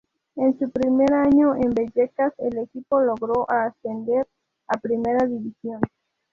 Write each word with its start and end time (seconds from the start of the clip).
En 0.35 0.57
su 0.57 0.67
primer 0.71 1.13
año 1.13 1.53
en 1.55 1.75
Vallecas, 1.75 2.33
el 2.39 2.57
equipo 2.57 2.99
logró 3.01 3.45
ascender 3.51 4.25
a 4.67 4.79
Primera 4.79 5.27
División. 5.27 5.79